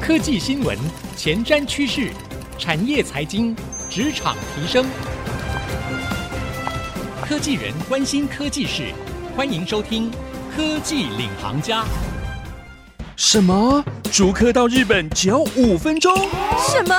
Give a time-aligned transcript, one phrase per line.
[0.00, 0.76] 科技新闻、
[1.14, 2.10] 前瞻趋势、
[2.58, 3.54] 产业财经、
[3.90, 4.84] 职场提升，
[7.22, 8.92] 科技人关心科技事，
[9.36, 10.10] 欢迎收听
[10.56, 11.82] 《科技领航家》。
[13.14, 13.84] 什么？
[14.10, 16.12] 逐客到日本只要五分钟？
[16.58, 16.96] 什么？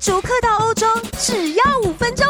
[0.00, 0.86] 逐客到欧洲
[1.18, 2.26] 只要五分钟？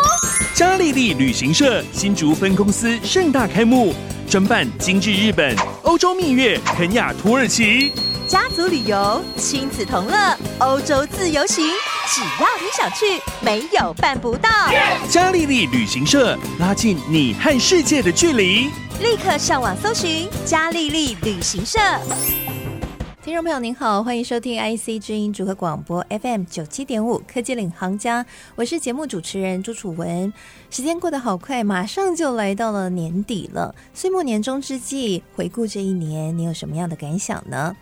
[0.55, 3.95] 嘉利利旅行社新竹分公司盛大开幕，
[4.29, 7.91] 专办精致日本、欧洲蜜月、肯亚、土耳其。
[8.31, 11.67] 家族旅游、亲子同乐、欧洲自由行，
[12.07, 14.49] 只要你想去，没有办不到。
[15.09, 18.71] 嘉利利旅行社拉近你和世界的距离，
[19.01, 21.81] 立刻上网搜寻嘉利利旅行社。
[23.21, 30.33] 听众朋友您好，欢迎收听 IC 之音竹科广播 FM 九七点五科技领航家，我是节目主持人朱楚文。
[30.71, 37.77] 时间过得好快，马上就来到了年底了，岁末年终之际，回顾这一年，你有什么样的感想呢？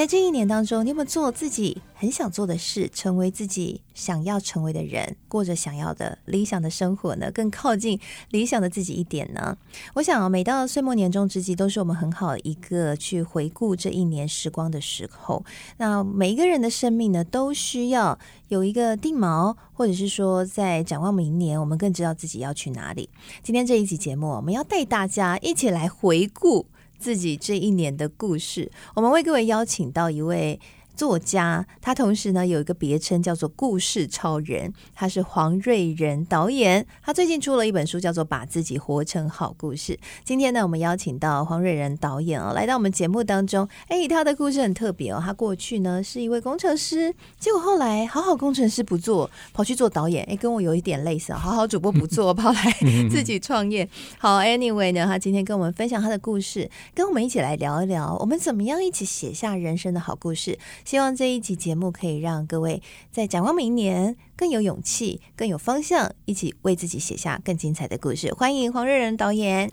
[0.00, 7.30] 在这一年当中，你有没有做自己很想做的事，成为自己想要成为的人，过着想要的理想的生活呢？
[7.30, 9.58] 更靠近理想的自己一点呢？
[9.92, 15.44] 我想，每到岁末年终之际，都是我们很好一个去回顾这一年时光的时候。
[15.76, 23.10] 那每一个人的生命呢，都需要有一个定锚，或者是说，在展望明年，我们更知道自己要去哪里。
[23.42, 26.64] 今天这一集节目，我们要带大家一起来回顾。
[27.00, 30.60] 自己这一年的故事，我们为各位邀请到一位。
[31.00, 36.86] 作家，他同时呢有一个别称叫做“故事超人”，他是黄瑞仁导演。
[37.02, 39.94] 他最近出了一本书，叫做《把自己活成好故事》。
[40.24, 43.66] 今天呢，我们邀请到黄瑞仁导演哦，来到我们节目当中。
[43.88, 50.22] 哎，他的故事很特别哦，他过去呢是一位工程师，结果后来好好工程师不做，跑去做导演。
[50.24, 52.60] 哎，跟我有一点类似啊，好好主播不做，跑来
[53.10, 53.88] 自己创业。
[54.20, 60.58] 好，Anyway 呢，他今天跟我们分享他的故事，跟我们一起来聊一聊，我们怎么样一起写下人生的好故事。
[60.90, 68.34] 希望这一集节目可以让各位在展望明年更有勇气、更有方向，一起为自己写下更精彩的故事。
[68.34, 69.70] 欢迎黄瑞仁导演。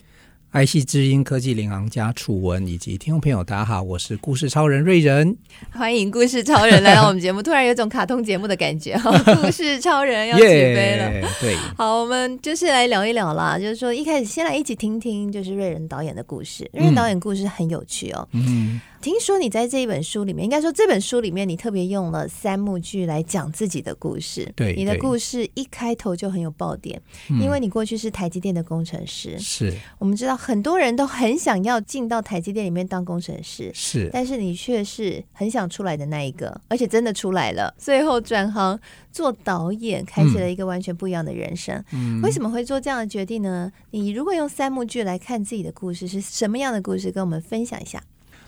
[0.53, 5.35] IC 之音科技领航家楚文以及听众朋友，大家好，我是故事超人瑞仁。
[5.72, 9.11] 欢迎故事超人来到我们节目，突然有种卡通节目的感觉哈！
[9.41, 16.69] 故事超人要起飞了， yeah, 对，好，我们就是来聊一聊啦，就是说一开始先来一起听听，就是瑞仁导演的故事。
[16.73, 18.79] 瑞仁导演故事很有趣哦，嗯。
[19.01, 24.51] 听说你在这一本书里面，应该说这本书里面，你特别用了三幕剧来讲自己的故事。
[24.55, 27.01] 对，你的故事一开头就很有爆点，
[27.41, 29.37] 因为你过去是台积电的工程师。
[29.39, 38.79] 是，我们知道很多人都很想要进到台积电里面当工程师，是，但是你却是很想出来的那一个，而且真的出来了，最后转行
[39.11, 41.83] 做导演，开启了一个完全不一样的人生。
[41.93, 43.71] 嗯，为什么会做这样的决定呢？
[43.91, 47.11] 你如果用三幕剧来看自己的故事，是什么样的故事？
[47.11, 48.03] 跟我们分享一下。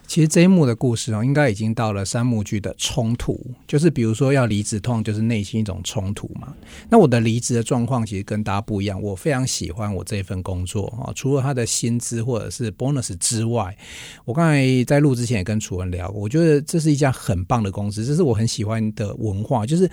[0.09, 6.51] 其实这一幕的故事哦，应该已经到了三幕剧的冲突，就是比如说要离职，通常就是内心一种冲突嘛。
[6.89, 13.77] 那我的离职的状况其实跟大家不一样，我非常喜欢我这份工作啊，除了他的薪资或者是 bonus 之外，
[14.25, 19.87] 我刚才在录之前也跟楚文聊过，我觉得这是一家很棒的公司，这是我很喜欢的文化，就是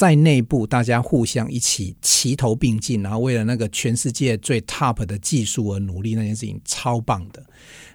[0.00, 7.44] 在内部大家互相一起齐头并进，然后为了那个全世界最 top 的技术而努力，那件事情超棒的。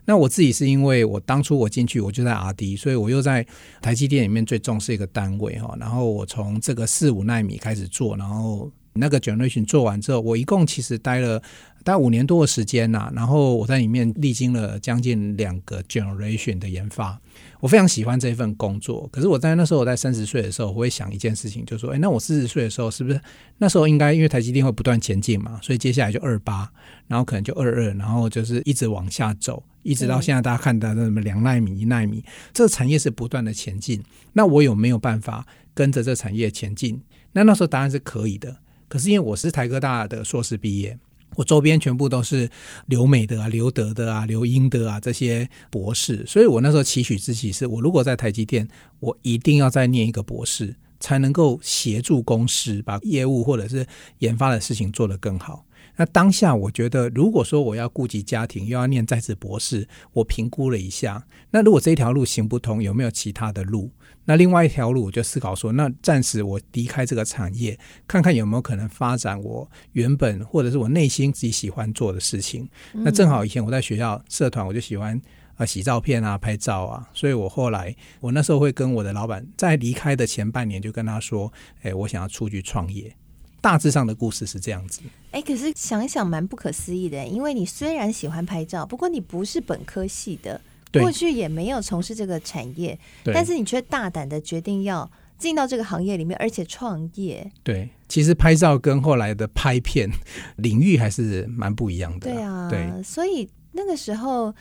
[0.05, 3.43] 那我自己是因为我当初我进去我就在 R&D，所以我又在
[3.81, 5.75] 台积电里面最重视一个单位哈。
[5.79, 11.41] 然后我从这个四五纳米开始做，然后那个 generation 做完之后，我一共其实待了
[11.85, 13.09] 大概五年多的时间呐。
[13.15, 17.17] 然后我在里面历经了将近两个 generation 的研发，
[17.59, 19.07] 我非常喜欢这份工作。
[19.11, 23.21] 可是我在那时候我在三十岁的时候，我会想一件事情，就是说，哎，那我四十岁的时候是不是
[23.59, 26.69] 那时候应该因为台积电会不断前进嘛，所以接下来就二八，
[27.07, 29.63] 然后可能就二二，然后就是一直往下走。
[29.83, 34.01] 一直到现在，大家看到的什么两纳米、一纳米，这个产业是不断的前进。
[34.33, 36.99] 那我有没有办法跟着这产业前进？
[37.33, 38.57] 那那时候答案是可以的。
[38.87, 40.97] 可是因为我是台科大的硕士毕业，
[41.35, 42.49] 我周边全部都是
[42.87, 48.67] 留美的啊、留德的啊、留英的啊这些博士，所以我那时候期许自己是：我如果在台积电，
[48.99, 53.85] 我一定要再念一个博士，才能够协助公司把业务或者是
[54.19, 55.65] 研发的事情做得更好。
[55.97, 63.89] 那当下，我觉得，如果说我要顾及家庭，又要念在职博士，我评估了一下，那如果这条路行不通，有没有其他的路？
[64.25, 72.67] 那另外一条路，我就思考说，那暂时我离开这个产业，看看有没有可能发展我原本或者是我内心自己喜欢做的事情。
[72.91, 75.21] 那正好以前我在学校社团，我就喜欢
[75.55, 83.15] 啊洗照片啊、拍照啊，所以我后来我那时候会跟我的老板在离开的前半年就跟他说，哎，我想要出去创业。
[83.61, 85.01] 大致上的故事是这样子。
[85.31, 90.61] 哎，可是想一想蛮不可思议的，因为你虽然喜欢拍照，不过你不是本科系的，
[91.01, 97.51] 过去也没有从事这个产业，但是你却大胆的决定要进到这个行业里面，而且创业。
[97.63, 100.09] 对，其实拍照跟后来的拍片
[100.57, 102.31] 领域还是蛮不一样的。
[102.31, 104.53] 对啊，对，所以那个时候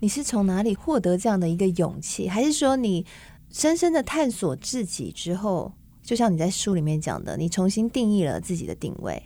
[0.00, 2.28] 你是从哪里获得这样的一个勇气？
[2.28, 3.04] 还是说你
[3.50, 9.22] 深深的探索自己之后，就像你在书里面讲的，你重新定义了自己的定位？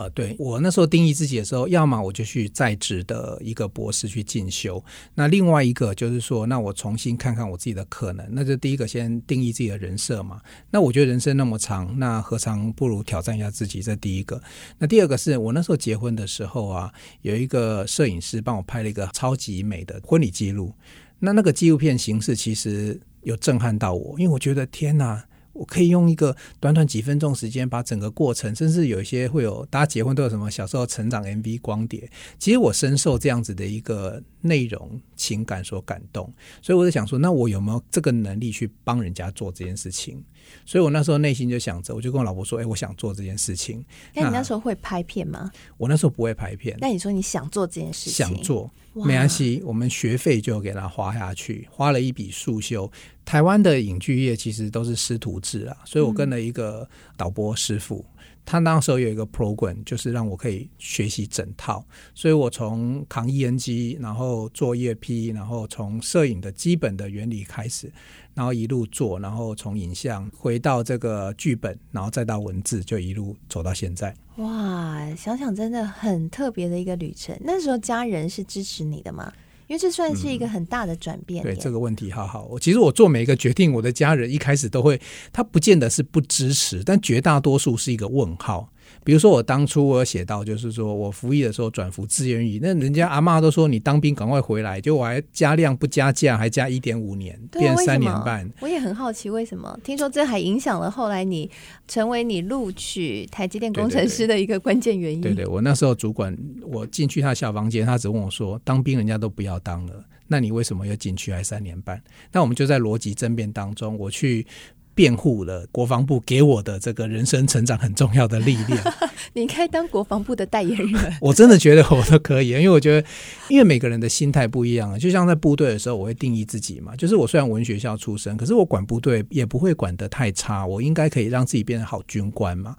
[0.00, 4.82] 呃，对，我那时候定义自己的时候，要么我就去在职的一个博士去进修，
[5.14, 8.26] 那另外一个就是说，那我重新看看我自己的可能。
[8.30, 10.40] 那就第一个先定义自己的人设嘛。
[10.70, 13.82] 那我觉得人生那么长，那何尝不如挑战一下自己？
[13.82, 14.40] 这第一个。
[14.78, 20.72] 那第二个是我那时候结婚的时候啊，有一个摄影师帮我拍了一个超级美的婚礼记录。
[21.18, 25.22] 那那个纪录片形式其实有震撼到我，因为我觉得天哪！
[25.52, 32.08] 我可以用一个短短几分钟时间，把整个过程，甚至有一些会有大家结婚都有什么小时候成长 MV 光碟。
[32.38, 36.32] 其实我深受这样子的一个内容情感所感动，
[36.62, 40.22] 所以我在想说，那我有没有这个能力去帮人家做这件事情？
[40.64, 43.84] 所以我那时候内心就想着，我就跟我老婆说：“哎，我想做这件事情。”
[44.14, 45.50] 那你那时候会拍片吗？
[45.76, 46.76] 我那时候不会拍片。
[46.80, 48.12] 那你说你想做这件事情？
[48.12, 52.90] 想做，没关系，我们学费就给他花下去，花了一笔速修。
[53.24, 58.04] 台湾的影剧业其实都是师徒制啊，所以我跟了一个导播师傅。
[58.08, 58.16] 嗯
[58.50, 61.84] 他那时候有一个 program，就是让我可以学习整套，
[62.16, 67.92] 所以我从扛 E N G，，然后做叶 P，然后从摄影的基本的原理开始，
[68.34, 74.12] 然后一路做，然后从影像回到这个剧本，然后再到文字，就一路走到现在。
[74.38, 77.38] 哇，想想真的很特别的一个旅程。
[77.44, 79.32] 那时候家人是支持你的吗？
[79.70, 81.44] 因为这算是一个很大的转变。
[81.44, 81.44] 嗯。
[81.44, 82.44] 对这个问题，好好。
[82.50, 85.00] 我其实我做每一个决定，我的家人一开始都会，
[85.32, 88.68] 他不见得是不支持，但绝大多数是一个问号。
[89.02, 98.48] 比如说，我当初我有写到，就是说我服役的时候转服志愿役，那人家阿妈都说你当兵赶快回来，就我还加量不加价，还加一点五年，变三年半。
[98.60, 99.78] 我也很好奇为什么？
[99.82, 101.50] 听说这还影响了后来你
[101.88, 105.20] 成为你录取台积电工程师的一个关键原因。
[105.20, 112.02] 对对，对，我那时候主管，我进去他小房间，他只问我说：“当兵人家都不要当了，那你为什么要进去还三年半？”
[112.32, 114.46] 那我们就在逻辑争辩当中，我去。
[114.94, 118.82] 辩护了国防部给我的这个人生成长很重要的历练。
[119.32, 121.12] 你应该当国防部的代言人。
[121.20, 123.06] 我真的觉得我都可以，因为我觉得，
[123.48, 124.98] 因为每个人的心态不一样啊。
[124.98, 132.76] 就像在部队的时候，我会定义自己嘛，就是我虽然文学校出身，可是我管部队也不会管得太差，我应该可以让自己变成好军官嘛。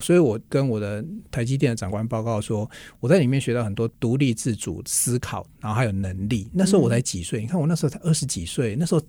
[0.00, 2.68] 所以我跟我的台积电的长官报告说，
[3.00, 6.48] 我在里面学到很多独立自主思考，然后还有能力。
[6.52, 7.40] 那时候我才几岁？
[7.40, 9.00] 你看我那时候才二十几岁，那时候。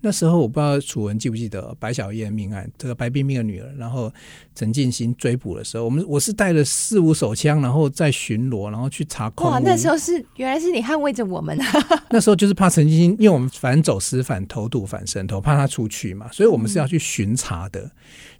[0.00, 4.12] 那时候我不知道楚文记不记得白小燕命案，这个白冰冰的女儿，然后
[4.54, 9.50] 陈进兴追捕的时候，我们我是带了四五手枪，然后在巡逻，然后去查控。
[9.50, 11.66] 哇，那时候是原来是你捍卫着我们啊！
[12.10, 17.90] 那时候就是怕陈进兴，因为我们反走私、反投毒、反渗透，怕他出去嘛，所以我们是要去巡查的，嗯、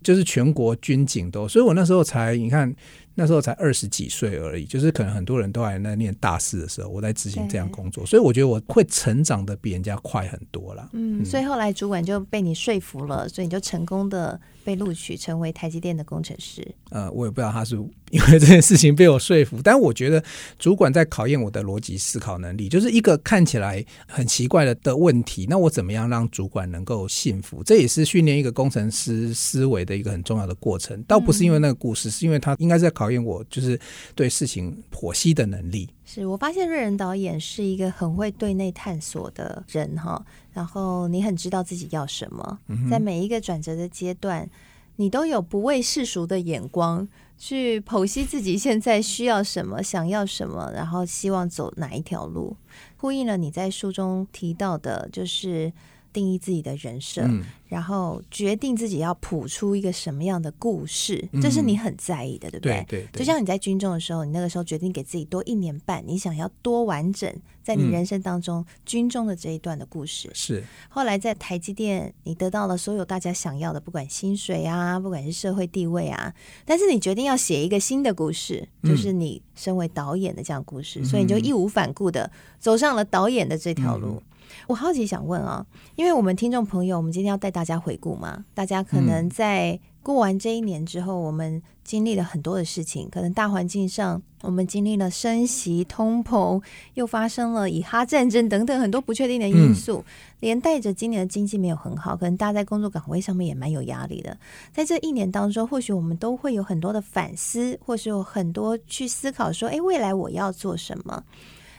[0.02, 2.74] 就是全国军警都，所以我那时候才你看。
[3.18, 10.88] 那时候才二十几岁而已，就是可能很多人都还在念大四的时候，我在执行这样工作，所以我觉得我会成长的比人家快很多了。
[10.92, 16.62] 嗯，所以后来主管就被你说服了，所以你就成功的被录取成为台积电的工程师。
[16.90, 17.76] 呃，我也不知道他是
[18.16, 20.22] 因为这件事情被我说服，但我觉得
[20.58, 27.62] 主管在考验我的逻辑思考能力，就是一个看起来很奇怪的的问题，那我怎么样让主管能够信服？
[27.64, 31.02] 这也是训练一个工程师思维的一个很重要的过程。
[31.04, 33.06] 倒不是因为那个故事，嗯、是因为他应该在考。
[33.06, 33.78] 考验我就是
[34.16, 35.88] 对事情剖析的能力。
[36.04, 40.20] 是我发现瑞仁导演是一个很会对内探索的人哈，
[40.52, 42.58] 然后你很知道自己要什么，
[42.90, 44.50] 在每一个转折的阶段，
[44.96, 52.56] 你都有不畏世俗的眼光去剖析自己现在需要什么、想要什么，然后希望走哪一条路，
[52.96, 55.72] 呼应了你在书中提到的，就是。
[56.16, 62.86] 定义自己的人设，嗯，然后决定自己要谱出一个什么样的故事，这是你很在意的，对不对？
[62.88, 63.18] 对，对，对。
[63.18, 67.30] 就像你在军中的时候，你那个时候决定给自己多一年半，你想要多完整，
[67.62, 70.30] 在你人生当中，嗯，军中的这一段的故事。
[70.32, 70.64] 是。
[70.88, 76.32] 后来在台积电，你得到了所有大家想要的，不管薪水啊，不管是社会地位啊，
[76.64, 84.22] 但是你决定要写一个新的故事，就是你身为导演的这样故事，嗯，所以你就义无反顾的走上了导演的这条路。
[84.46, 96.60] 嗯我好奇想问啊，因为我们听众朋友，我们今天要带大家回顾嘛，大家可能在过完这一年之后，我们经历了很多的事情，可能大环境上我们经历了升息、通膨，
[96.94, 100.04] 又发生了以哈战争等等很多不确定的因素，
[100.40, 104.36] 连带着今年的经济没有很好，可能大家在工作岗位上面也蛮有压力的。
[104.72, 111.22] 在这一年当中，或许我们都会有很多的反思，或是有很多去思考说，哎，未来我要做什么？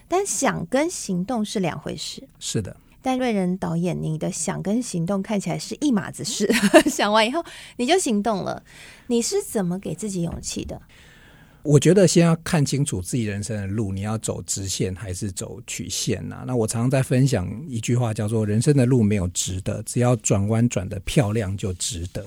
[0.08, 2.28] 但想跟行动是两回事。
[2.40, 6.52] 是的，但瑞仁导演，你的想跟行动看起来是一码子事，
[6.90, 7.44] 想完以后
[7.78, 8.64] 你就行动了。
[9.08, 10.82] 你是怎么给自己勇气的？
[11.68, 16.44] 我觉得先要看清楚自己人生的路，你要走直线还是走曲线呐、啊？
[16.48, 22.26] 那我常常在分享一句话，叫做“人生的路没有直的，只要转弯转得漂亮就值得”。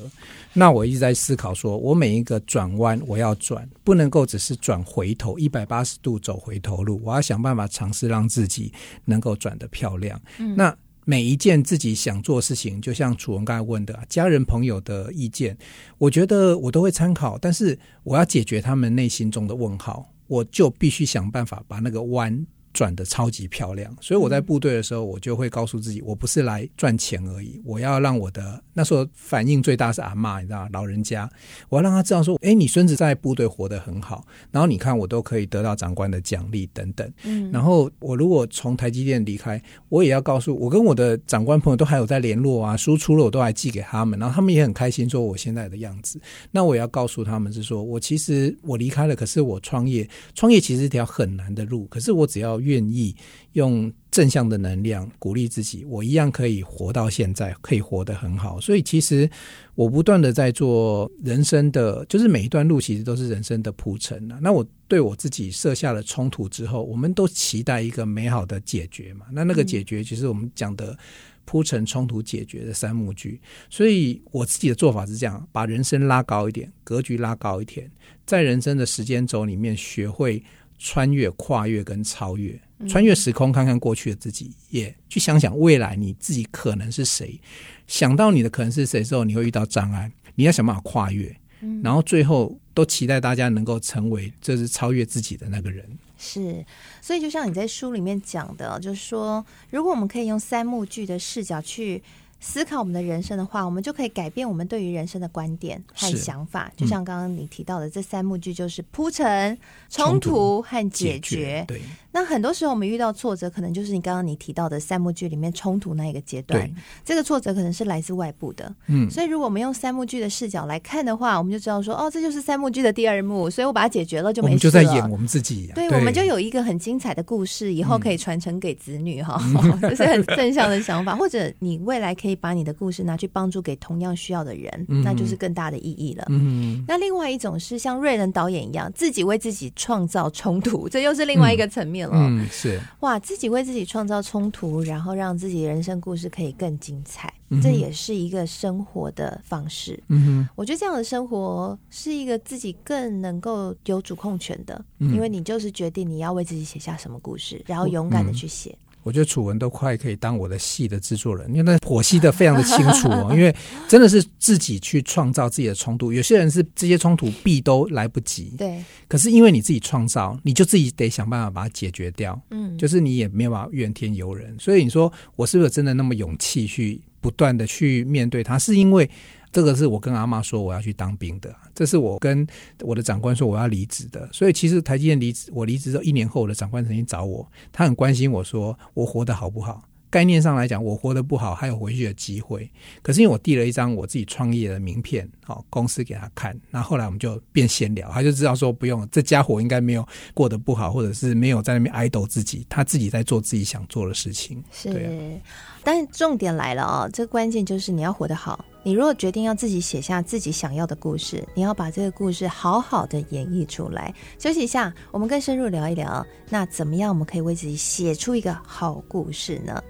[0.52, 8.70] 那我一直在思考说，说我每一个转弯，我要转，不能够只是转回头一百八十度走回头路，我要想办法尝试让自己
[9.06, 10.20] 能够转得漂亮。
[10.38, 10.76] 嗯、那。
[11.10, 15.58] 每一件自己想做的事情，就像楚文刚才问的，家人朋友的意见，
[15.98, 22.46] 我觉得我都会参考，但是我要解决他们内心中的问号，我就必须想办法把那个弯。
[22.80, 31.28] 转的超级漂亮，所以我在部队的时候，我就会告诉自己，我不是来赚钱而已，我要让我的那时候反应最大是阿妈，你知道老人家，
[31.68, 37.06] 我要让他知道说，哎，你孙子在部队活得很好，然后你看我都可以得到长官的奖励等等。
[37.24, 46.18] 嗯，然后我如果从台积电离开，我也要告诉我跟我的长官朋友都还有在联络啊，输出了我都还寄给他们，然后他们也很开心说我现在的样子。
[46.50, 52.58] 那我也要告诉他们是说我其实我离开了，可是我创业，创业其实是一条很难的路，可是我只要。
[52.60, 53.16] 愿意
[53.52, 58.60] 用正向的能量鼓励自己，我一样可以活到现在，可以活得很好。
[58.60, 59.28] 所以，其实
[59.74, 64.38] 我不断的在做人生的，就是每一段路其实都是人生的铺陈啊。
[64.42, 69.26] 那我对我自己设下了冲突之后，我们都期待一个美好的解决嘛。
[69.32, 70.96] 那那个解决，就是我们讲的
[71.44, 73.40] 铺陈、冲突、解决的三幕剧。
[73.68, 77.90] 所以，我自己的做法是这样：把人生拉高一点，格局拉高一点，
[78.26, 80.42] 在人生的时间轴里面学会。
[80.82, 82.58] 穿越、跨越跟超越，
[82.88, 87.38] 穿越时空，看看过去的自己，也去想想未来你自己可能是谁。
[87.86, 91.36] 想到你的可能是谁之后，你会遇到障碍，你要想办法跨越。
[91.84, 95.86] 然后最后都期待大家能够成为，这是超越自己的那个人。
[96.16, 96.64] 是，
[97.02, 102.02] 所以就像你在书里面讲的，就是说，如果我们可以用三幕剧的视角去。
[102.40, 106.72] 思考我们的人生的话，我们就可以改变我们对于人生的观点和想法。
[106.76, 109.56] 就像刚刚你提到的，这三幕剧就是铺陈、
[109.90, 111.66] 冲突和解决。
[112.12, 116.58] 那很多时候我们遇到挫折，可能就是你刚刚你提到的三幕剧里面冲突那一个阶段。
[116.60, 116.72] 对。
[117.04, 118.72] 这个挫折可能是来自外部的。
[118.86, 119.10] 嗯。
[119.10, 123.50] 所以如果我们用三幕剧的视角来看的话，我们就知道说，哦，这就是三幕剧的第二幕。
[123.50, 124.50] 所以我把它解决了，就没事了。
[124.50, 125.70] 我们就在演我们自己。
[125.74, 129.38] 对，对我们就有一个很精彩的故事，以后可以传承给子女哈，
[129.82, 131.14] 这、嗯、 是很正向的想法。
[131.14, 132.30] 或者你未来可以。
[132.30, 136.24] 可以把你的故事拿去帮助给同样需要的人，嗯、那就是更大的意义了。
[136.28, 142.16] 嗯、那另外一种是像瑞仁导演一样，自己为自己创造冲突，这又是另外一个层面了。
[142.16, 150.02] 嗯，是哇，自己为自己创造冲突，然后让自己人生故事可以更精彩，嗯、这也是一个生活的方式。
[150.08, 158.70] 嗯，我觉得这样的生活是一个自己更能够有主控权的，嗯、因为你就是决定你要为自己写下什么故事，然后勇敢的去写。
[158.70, 163.30] 嗯我觉得楚文都快可以当我的戏的制作人，因为那剖析的非常的清楚哦。
[163.34, 163.54] 因为
[163.88, 168.52] 真的是自己去创造自己的冲突，有些人是这些冲突避都来不及。
[168.58, 168.82] 对。
[169.08, 172.40] 可是因为你自己创造，你就自己得想办法把它解决掉。
[172.50, 172.76] 嗯。
[172.76, 178.58] 就是你也没有办法怨天尤人，所以你说我是不是真的那么勇气去不断的去面对它？
[178.58, 179.08] 是因为。
[179.52, 182.46] 这个是我跟阿妈说我要去当兵的，这是我跟
[182.82, 184.28] 我的长官说我要离职的。
[184.32, 189.84] 所以其实台积电离职，我离职之后一年后，我的长官曾经找我，他很关心我说我活得好不好。
[190.08, 192.68] 概念上来讲，我活得不好，还有回去的机会。
[193.00, 200.04] 可是因为我递了一张我自己创业的名片，好公司给他看，那后来我们就变闲聊，他就知道说不用，这家伙应该没有
[200.34, 204.60] 过得不好，或者是没有在那边 idle 自己，他自己在做自己想做的事情。
[204.72, 205.40] 是，对啊，
[205.84, 208.64] 但重点来了啊，这个关键就是你要活得好。
[208.82, 214.14] 你如果决定要自己写下自己想要的故事，你要把这个故事好好的演绎出来。
[214.38, 219.82] 休息一下，我们更深入聊一聊，那怎么样我们可以为自己写出一个好故事呢？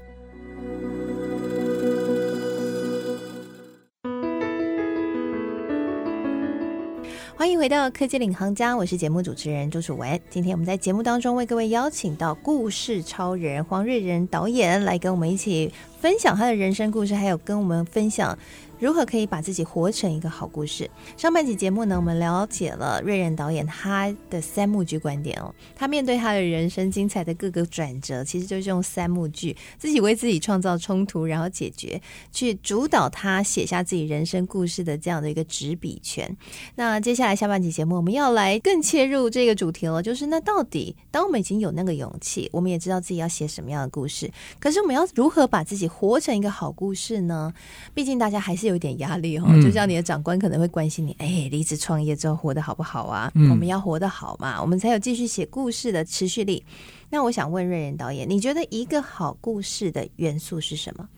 [7.36, 10.20] 欢迎回到科技领航家，我是节目主持人朱楚文。
[10.28, 18.36] 今天我们在节目当中为各位邀请到故事超人黄瑞仁导演来跟我们一起分享他的人生故事，还有跟我们分享。
[18.78, 20.88] 如何可以把自己活成一个好故事？
[21.14, 25.54] 上半集节目呢，我们了解了瑞仁导演他的三幕剧观点哦。
[25.76, 32.00] 他面对他的人生精彩的各个转折，其实就是用三幕剧，自己为自己创造冲突，然后解决，
[32.32, 36.34] 去主导他写下自己人生故事的这样的一个执笔权。
[36.76, 47.52] 那接下来下半集节目，我们要来更切入这个主题了，就是那到底当我们已经有那个勇气，我们也知道自己要写什么样的故事，可是我们要如何把自己活成一个好故事呢？
[47.92, 49.44] 毕竟大家还是有点压力哦。
[49.48, 53.30] 嗯、就像你的长官可能会关心你，哎，离职创业之后活得好不好啊？
[53.34, 56.64] 嗯、我们要活得好嘛，我们才有继续写故事的持续力。
[57.10, 61.08] 那我想问瑞仁导演，你觉得一个好故事的元素是什么？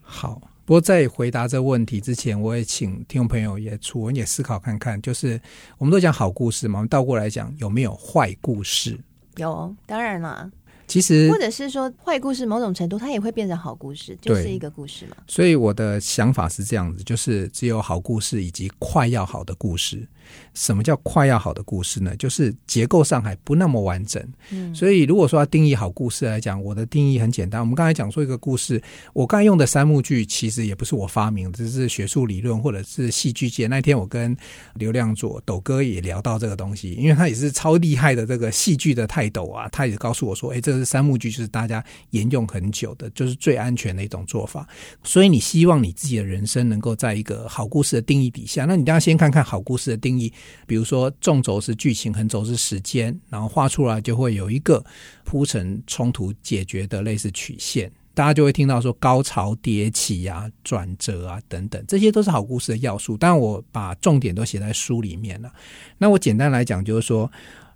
[0.00, 5.40] 好，不过在回答这个问题之前，我也请听众朋友也楚文也思考看看，就是
[5.78, 8.98] 我们都讲好故事嘛，我们倒过来讲，有没有坏故事？
[9.36, 10.50] 有，当然了。
[10.86, 15.16] 其实，或者是说坏故事，某种程度它也会变成好故事，就是一个故事嘛。
[15.26, 20.06] 所以我的想法是这样子，就是只有好故事以及快要好的故事。
[20.54, 22.16] 什么叫快要好的故事呢？
[22.16, 24.26] 就是结构上还不那么完整。
[24.50, 27.60] 嗯，所以如果说要定义好故事来讲，我的定义很简单。
[27.60, 33.66] 我们刚才讲说一个故事，我刚才用的三幕剧其实也不是我发明的，这是学术理论或者是戏剧界。
[33.66, 34.34] 那天我跟
[34.76, 44.68] 刘亮佐斗哥也聊到这个东西，因为他也是超厉害的这个戏剧的泰斗啊，他也告诉我说，哎，这这是三幕剧，就是大家沿用很久的，就是最安全的一种做法。
[45.02, 50.32] 所以你希望你自己的人生能够在一个好故事的定义底下，那你当然先看看好故事的定义。
[50.66, 54.84] 比如说，纵轴是剧情，横轴是时间，然后画出来就会有一个
[55.24, 63.16] 铺陈冲突解决的类似曲线，大家就会听到说高潮迭起啊、转折啊等等，这些都是好故事的要素。
[63.16, 65.52] 但，我把重点都写在书里面了。
[65.98, 67.30] 那我简单来讲，就是说。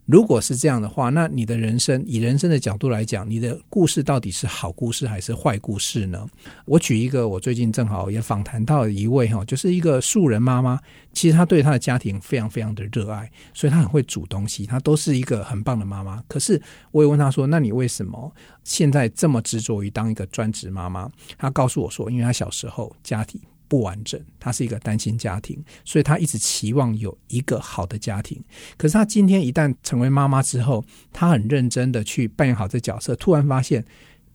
[0.09, 6.27] 如果是这样的话，那你的人生以人生的角度来讲，你的故事到底是好故事还是坏故事呢？
[6.65, 10.81] 我举一个，我最近正好也访谈到一位哈，就是一个素人妈妈，
[11.13, 16.25] 其实她对她的家庭非常非常的热爱，所以她很会煮东西，她都是一个很棒的妈妈。
[16.27, 16.59] 可是
[16.91, 18.33] 我也问她说：“那你为什么
[18.65, 23.39] 现在这么执着于当一个专职妈妈？”她告诉我说：“因为她小时候家庭。”
[23.69, 28.43] 不完整，他是一个单亲家庭，所以他一直期望有一个好的家庭。
[28.77, 33.85] 可是他今天一旦成为妈妈之后，他很认真的去扮演好这角色，突然发现，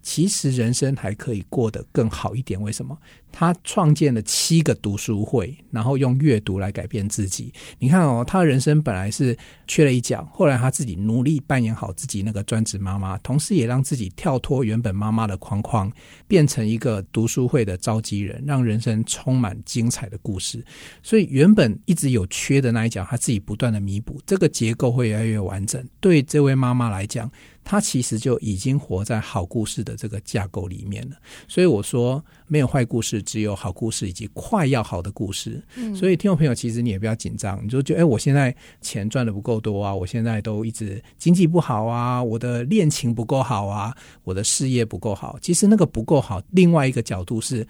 [0.04, 2.62] 其实人生还可以过得更好一点。
[2.62, 2.96] 为什么？
[3.32, 7.52] 他创建了七个读书会，然后用阅读来改变自己。
[7.80, 15.92] 你看哦，他的人生本来是缺了一角，后来他自己努力扮演好自己那个专职妈妈，同时也让自己跳脱原本妈妈的框框，
[16.28, 20.64] 变成一个读书会的召集人，让人生充满精彩的故事。
[21.02, 25.84] 所以原本一直有缺的那一角，他自己不断的弥补，这个结构会越来越完整。
[26.00, 27.32] 对这位妈妈来讲，
[27.64, 31.16] 她其实就已经活在好故事的这个架构里面了。
[31.48, 33.24] 所以我说，没有坏故事。
[33.24, 45.40] 只有好故事以及快要好的故事，嗯，所以听众朋友，其实你也不要紧张，你就觉得哎，我现在钱赚的不够多啊，我现在都一直经济不好啊，我的恋情不够好啊，我的事业不够好。
[45.42, 47.66] 其实那个不够好，另外一个角度是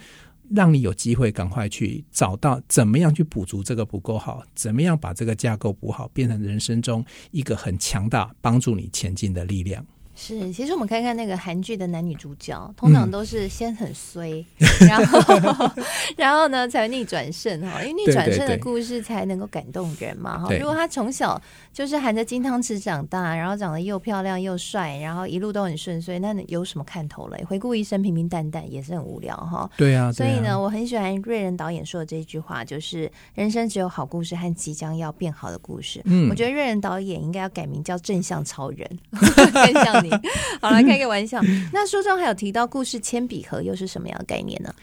[0.56, 9.84] 让你有机会赶快去找到怎么样去补足这个不够好，怎么样把这个架构补好，变成人生中一个很强大帮助你前进的力量。
[10.16, 15.72] 是，其实我们看看那个韩剧的男女主角，通常都是先很衰，嗯、然后
[16.16, 20.54] 然后呢才逆转胜哈，因为逆转胜的故事才能够感动人嘛哈。
[20.58, 21.42] 如果他从小
[21.74, 27.44] 就是含着金汤匙长大，然后长得又漂亮又帅，然后一路都很顺遂，那有什么看头嘞？
[27.44, 29.70] 回顾一生平平淡淡也是很无聊哈。
[29.76, 36.02] 对啊，所以呢，我很喜欢瑞仁导演说的这句话，就是人生只有好故事和即将要变好的故事。
[36.06, 39.74] 嗯，我觉得瑞仁导演应该要改名叫正向超人， 更
[40.62, 41.42] 好了，开个玩笑。
[41.72, 44.74] 那书中还有提到故事铅笔盒，又是什么样的概念呢？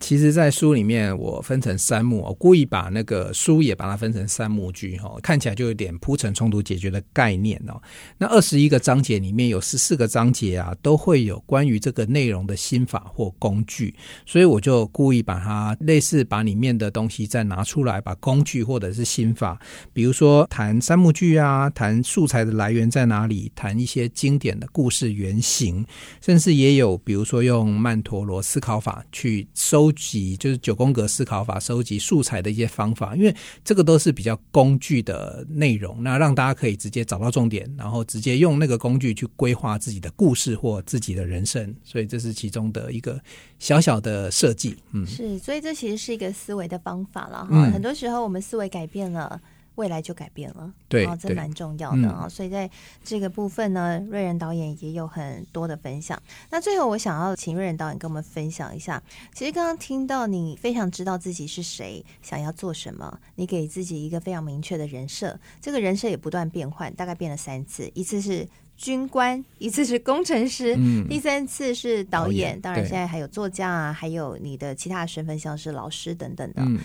[0.00, 7.82] 其实，在书里面我分成三幕，我故意把那个书也把它分成三幕剧，哈，看起来就有点铺陈冲突解决的概念哦。
[8.16, 13.92] 那二十一个章节里面有十四个章节啊，都会有关于这个内容的心法或工具，
[14.24, 19.60] 所以我就故意把它类似把里面的东西再拿出来，把工具或者是心法，
[19.92, 25.84] 比如说谈三幕剧啊，谈素材的来源在哪里，谈一些经典的故事原型，
[26.22, 29.87] 甚至也有比如说用曼陀罗思考法去收。
[29.88, 43.18] 收集就是九宫格思考法，收集素材的一些方法，因为这个都是比较工具的内容，那让大家可以直接找到重点，然后直接用那个工具去规划自己的故事或自己的人生，所以这是其中的一个
[43.58, 44.76] 小小的设计。
[44.92, 47.48] 嗯，是，所以这其实是一个思维的方法了哈。
[47.50, 49.40] 嗯，很多时候我们思维改变了。
[49.78, 52.30] 未来就改变了，对，哦，这蛮重要的啊，嗯。
[52.30, 52.68] 所以在
[53.04, 56.20] 这个部分呢，瑞仁导演也有很多的分享。
[56.50, 59.00] 那最后，我想要请瑞仁导演跟我们分享一下。
[59.32, 65.38] 其实刚刚听到你非常知道自己是谁，想要做什么，你给自己一个非常明确的人设。
[65.60, 68.44] 这个人设也不断变换，大概变了三次，一次是
[68.76, 72.28] 军官，一次是工程师，嗯，第三次是导演。
[72.28, 76.62] 导演，当然，现在还有作家啊，还有你的其他的身份，像是老师等等的。
[76.62, 76.80] 嗯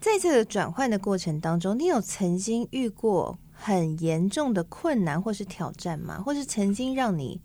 [0.00, 6.22] 在这个转换的过程当中，你有曾经遇过很严重的困难或是挑战吗？
[6.24, 7.42] 或是曾经让你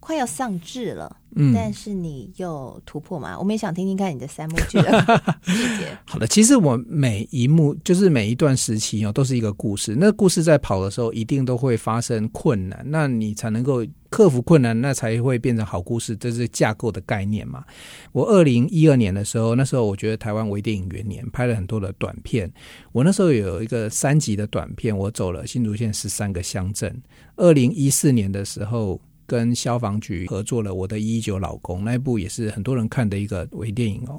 [0.00, 3.38] 快要丧志了，嗯，但是你又突破嘛？
[3.38, 5.98] 我们也想听听看你的三幕剧的 细节。
[6.06, 9.96] 好的，其实我每一幕就是每一段时期哦，都是一个故事。
[9.98, 16.16] 那故事在跑的时候，一定都会发生困难，那你才能够克服困难，那才会变成好故事。
[16.16, 17.64] 这是架构的概念嘛？
[18.12, 22.50] 我二零一二年的时候，那时候我觉得台湾微电影元年，拍了很多的短片。
[22.92, 27.02] 我那时候有一个三集的短片，我走了新竹县十三个乡镇。
[27.36, 29.00] 二零一四年的时候。
[29.28, 34.18] 跟消防局合作了《我的一一九老公》那一部也是很多人看的一个微电影哦。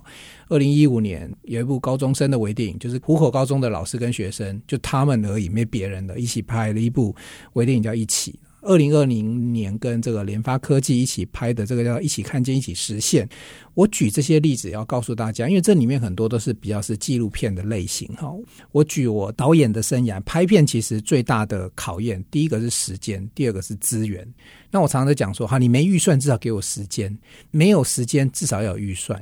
[0.49, 7.15] 二零一五年有一部高中生的微电影，就是湖口高中的老师跟学生，就他们而已，没别人的，一起拍了一部
[7.53, 8.33] 微电影叫《一起》。
[8.69, 13.25] 二零二零年跟这个联发科技一起拍的这个叫《一起看见，一起实现》。
[13.73, 18.31] 我举这些例子要告诉大家，因为这里面很多都是比较是纪录片的类型哈。
[18.71, 24.23] 我举我导演的生涯，拍片其实最大的考验，第一个是时间，第二个是资源。
[24.69, 27.11] 那我常常在讲说，哈，你没预算，至少给我时间；
[27.49, 29.19] 没有时间，至少要有预算。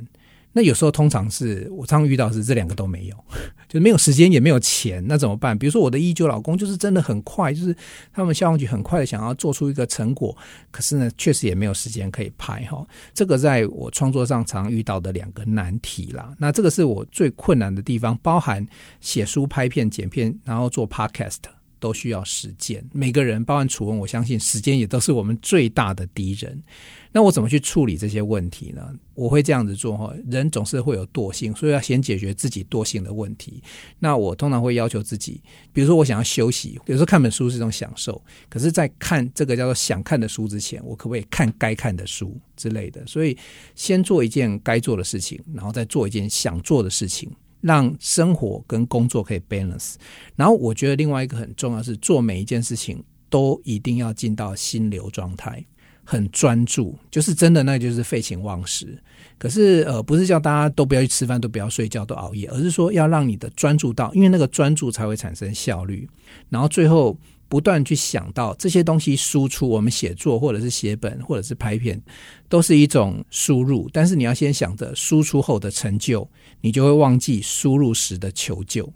[0.52, 3.16] 那有时候通常是我常常遇到是这两个都没有，
[3.68, 5.56] 就是没有时间也没有钱，那怎么办？
[5.56, 7.74] 比如说我的一九老公就是真的很快，就是
[8.12, 10.36] 他们消防局很快的想要做出一个成果，
[10.70, 12.84] 可是呢，确实也没有时间可以拍哈。
[13.14, 16.34] 这个在我创作上常遇到的两个难题啦。
[16.38, 18.66] 那这个是我最困难的地方，包含
[19.00, 21.57] 写书、拍片、剪片，然后做 podcast。
[21.78, 26.62] 都需要时间，每个人，包含楚文，我相信时间也都是我们最大的敌人。
[27.10, 28.94] 那我怎么去处理这些问题呢？
[29.14, 33.62] 我会这样子做哈，人总是会有惰性，所以要先解决自己惰性的问题。
[33.98, 35.40] 那我通常会要求自己，
[35.72, 43.04] 比如说我想要休息，有时候看本书是一种享受，可是，在看这个叫做想看的书之前，我可不可以看该看的书之类的？
[43.06, 43.36] 所以，
[43.74, 47.30] 先做一件该做的事情，然后再做一件想做的事情。
[47.60, 49.94] 让生活跟工作可以 balance，
[50.36, 55.64] 然后我觉得另外一个很重要是做每一件事情都一定要进到心流状态，
[56.04, 59.02] 很专注，就是真的那就是废寝忘食。
[59.38, 66.08] 可是呃，不是叫大家都不要去吃饭，都不要睡觉，都熬夜，而是说要让你的专注到，因为那个专注才会产生效率，
[66.48, 67.16] 然后最后。
[67.48, 72.00] 不断去想到这些东西输出，我们写作或者是写本或者是拍片，
[72.48, 73.88] 都是一种输入。
[73.92, 76.28] 但是你要先想着输出后的成就，
[76.60, 78.92] 你就会忘记输入时的求救。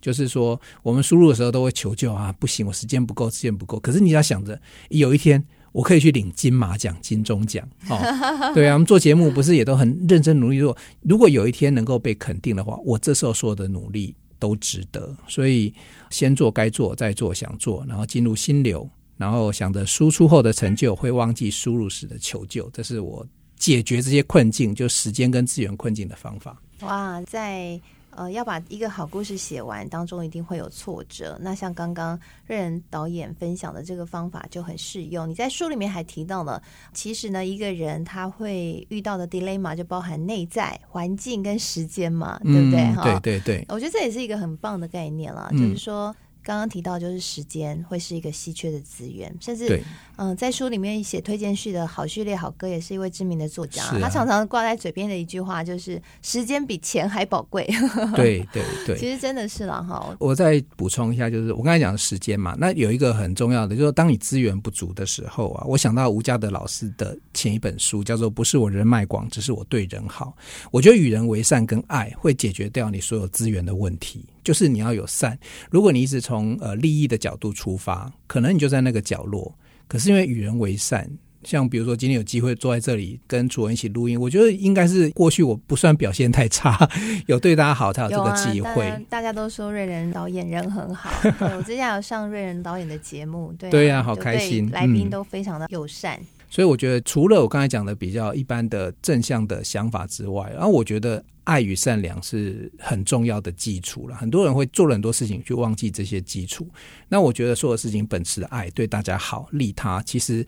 [0.00, 3.80] 就是说，我们输入的时候都会求救啊，不行，我时间不够，时间不够。
[3.80, 7.66] 可是你要想着，有一天我可以去领金马奖、金钟奖。
[7.88, 10.76] 哦，对啊，我们做节目不是也都很认真努力做？
[11.00, 14.14] 如果有一天能够被肯定的话，我这时候所有的努力。
[14.38, 15.72] 都值得，所以
[16.10, 22.68] 先做该做，再做想做，然后进入心流，然后想着输出后的成就，会忘记输入时的求救。
[22.70, 26.60] 这是我解决这些困境，就时间跟资源困境的方法。
[26.80, 27.80] 哇，在。
[28.16, 31.38] 呃，要把一个好故事写完，当中一定会有挫折。
[31.40, 35.28] 那像刚刚瑞仁导演分享的这个方法就很适用。
[35.28, 42.80] 你在书里面还提到了，其实呢，一个人他会遇到的 dilemma 就包含内在环境跟时间嘛，对不对？
[42.80, 46.14] 嗯，对对对，我觉得这也是一个很棒的概念啦，嗯，就是说。
[46.44, 49.76] 刚刚提到，就是时间会是一个稀缺的资源，甚至
[50.16, 57.66] 嗯、呃，在书里面写推荐序的好序列好哥也是一位知名的作家，啊、他常常挂在嘴边的一句话就是“时间比钱还宝贵
[58.14, 60.14] ”。对对对，其实真的是了哈。
[60.20, 70.36] 我再补充一下，就是我刚才讲的时间嘛，那有一个很重要的，就是当你资源不足的时候啊，我想到吴家德老师的前一本书叫做《不是我人脉广，只是我对人好》。
[70.70, 74.26] 我觉得与人为善跟爱会解决掉你所有资源的问题。
[74.44, 75.36] 就是你要有善，
[75.70, 79.56] 如果你一直从呃利益的角度出发，可能你就在那个角落。
[79.88, 81.10] 可是因为与人为善，
[81.42, 86.88] 像比如说今天有机会坐在这里跟楚文一起录音，我觉得应该是过去我不算表现太差，
[87.26, 88.86] 有对大家好才有这个机会。
[88.88, 91.10] 啊、大家都说瑞仁导演人很好，
[91.56, 96.18] 我之前有上瑞仁导演的节目，对、啊、对呀、啊，好开心，来宾都非常的友善。
[96.18, 104.14] 嗯所以我觉得，除了我刚才讲的比较一般的正向的想法之外，然后我觉得爱与善良是很重要的基础了。
[104.14, 106.68] 很多人会做了很多事情，去忘记这些基础。
[107.08, 110.46] 那我觉得，所有事情本持爱，对大家好，利他，其实。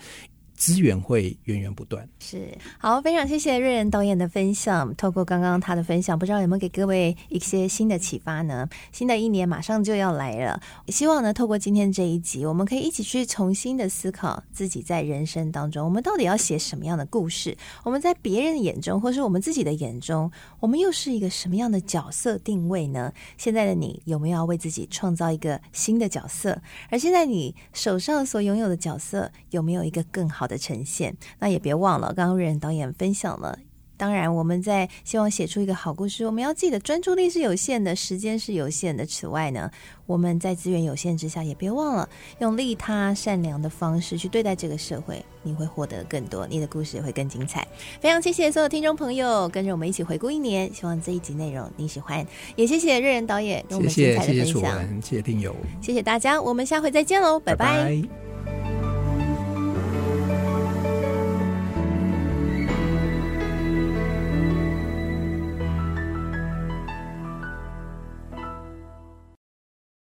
[0.56, 2.08] 资源会源源不断。
[2.18, 4.94] 是，好，非常谢谢瑞仁导演的分享。
[4.96, 8.68] 透过刚刚他的分享，不知道有没有给各位一些新的启发呢？
[8.90, 17.56] 新的一年马上就要来了，希望呢，透过今天这一集，我们可以一起去重新的思考自己在人生当中，我们到底要写什么样的故事？
[17.84, 23.12] 我们在别人的眼中，或是我们自己的眼中，我们又是一个什么样的角色定位呢？
[23.36, 26.60] 现在的你有没有要为自己创造一个新的角色？
[26.90, 33.58] 而现在你手上所拥有的角色，有没有一个更好的呈现，那也别忘了，刚刚瑞仁导演分享了
[33.98, 39.06] 当然，我们在希望写出一个好故事，我们要记得专注力是有限的，时间是有限的。
[39.06, 39.70] 此外呢，
[40.04, 42.06] 我们在资源有限之下，也别忘了
[42.40, 47.66] 用利他、善良的方式去对待这个社会，你会获得更多，你的故事也会更精彩。
[47.98, 52.22] 非常谢谢所有听众朋友跟着我们一起回顾一年，希望这一集内容你喜欢，
[52.54, 57.78] 也谢谢瑞仁导演跟我们精彩的分享，谢谢，谢谢，谢谢听友，谢谢大家，我们下回再见喽，拜拜。
[57.78, 58.85] 拜拜。